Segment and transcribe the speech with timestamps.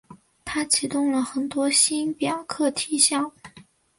[0.43, 3.31] 他启动了很多星表课题项目。